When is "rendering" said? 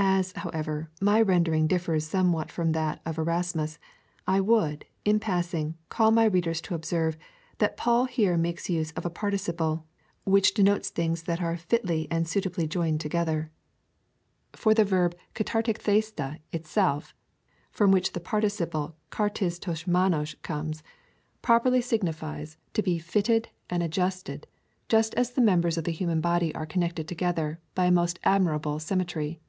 1.20-1.66